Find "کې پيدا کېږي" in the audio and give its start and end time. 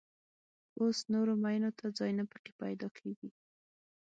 2.43-3.29